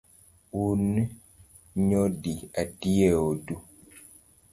[0.67, 0.81] Un
[1.87, 3.55] nyodi adi e odu?